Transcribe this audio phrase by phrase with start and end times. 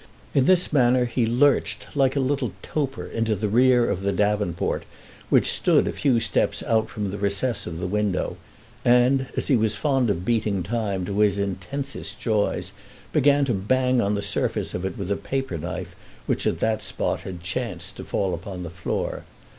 [0.33, 4.81] In this manner he lurched like a little toper into the rear of the davenport,
[5.29, 8.35] which stood a few steps out from the recess of the window,
[8.83, 12.73] and, as he was fond of beating time to his intensest joys,
[13.13, 15.95] began to bang on the surface of it with a paper knife
[16.25, 19.23] which at that spot had chanced to fall upon the floor.